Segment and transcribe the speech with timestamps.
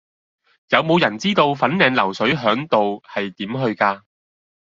[0.69, 4.01] 有無人知道粉嶺流水響道係點去㗎